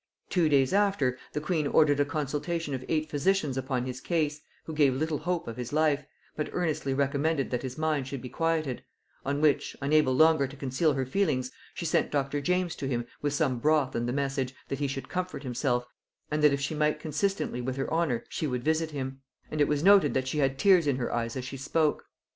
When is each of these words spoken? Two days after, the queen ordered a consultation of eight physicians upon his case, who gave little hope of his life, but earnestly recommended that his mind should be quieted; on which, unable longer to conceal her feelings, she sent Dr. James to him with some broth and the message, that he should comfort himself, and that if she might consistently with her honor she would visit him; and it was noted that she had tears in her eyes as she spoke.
Two 0.31 0.49
days 0.49 0.73
after, 0.73 1.15
the 1.33 1.39
queen 1.39 1.67
ordered 1.67 1.99
a 1.99 2.05
consultation 2.05 2.73
of 2.73 2.83
eight 2.89 3.07
physicians 3.07 3.55
upon 3.55 3.85
his 3.85 4.01
case, 4.01 4.41
who 4.63 4.73
gave 4.73 4.95
little 4.95 5.19
hope 5.19 5.47
of 5.47 5.57
his 5.57 5.71
life, 5.71 6.05
but 6.35 6.49
earnestly 6.53 6.91
recommended 6.91 7.51
that 7.51 7.61
his 7.61 7.77
mind 7.77 8.07
should 8.07 8.19
be 8.19 8.27
quieted; 8.27 8.83
on 9.23 9.41
which, 9.41 9.77
unable 9.79 10.15
longer 10.15 10.47
to 10.47 10.55
conceal 10.55 10.93
her 10.93 11.05
feelings, 11.05 11.51
she 11.75 11.85
sent 11.85 12.09
Dr. 12.09 12.41
James 12.41 12.75
to 12.77 12.87
him 12.87 13.05
with 13.21 13.33
some 13.33 13.59
broth 13.59 13.93
and 13.93 14.09
the 14.09 14.11
message, 14.11 14.55
that 14.69 14.79
he 14.79 14.87
should 14.87 15.07
comfort 15.07 15.43
himself, 15.43 15.85
and 16.31 16.43
that 16.43 16.51
if 16.51 16.59
she 16.59 16.73
might 16.73 16.99
consistently 16.99 17.61
with 17.61 17.75
her 17.75 17.93
honor 17.93 18.23
she 18.27 18.47
would 18.47 18.63
visit 18.63 18.89
him; 18.89 19.21
and 19.51 19.61
it 19.61 19.67
was 19.67 19.83
noted 19.83 20.15
that 20.15 20.27
she 20.27 20.39
had 20.39 20.57
tears 20.57 20.87
in 20.87 20.95
her 20.95 21.13
eyes 21.13 21.37
as 21.37 21.45
she 21.45 21.57
spoke. 21.57 22.05